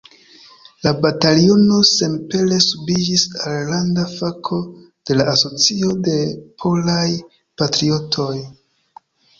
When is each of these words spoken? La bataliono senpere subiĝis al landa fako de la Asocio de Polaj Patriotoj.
La 0.85 0.91
bataliono 1.03 1.77
senpere 1.89 2.57
subiĝis 2.69 3.27
al 3.51 3.69
landa 3.75 4.07
fako 4.15 4.61
de 5.11 5.21
la 5.21 5.31
Asocio 5.37 5.95
de 6.09 6.19
Polaj 6.65 7.07
Patriotoj. 7.63 8.35